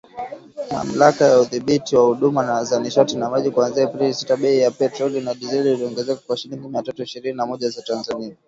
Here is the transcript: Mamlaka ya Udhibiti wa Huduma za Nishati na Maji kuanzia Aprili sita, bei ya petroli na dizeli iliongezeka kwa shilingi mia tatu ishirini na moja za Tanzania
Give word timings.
Mamlaka 0.71 1.25
ya 1.27 1.39
Udhibiti 1.41 1.95
wa 1.95 2.03
Huduma 2.05 2.63
za 2.63 2.79
Nishati 2.79 3.17
na 3.17 3.29
Maji 3.29 3.51
kuanzia 3.51 3.83
Aprili 3.83 4.13
sita, 4.13 4.37
bei 4.37 4.59
ya 4.59 4.71
petroli 4.71 5.21
na 5.21 5.33
dizeli 5.33 5.73
iliongezeka 5.73 6.21
kwa 6.27 6.37
shilingi 6.37 6.67
mia 6.69 6.83
tatu 6.83 7.03
ishirini 7.03 7.37
na 7.37 7.45
moja 7.45 7.69
za 7.69 7.81
Tanzania 7.81 8.35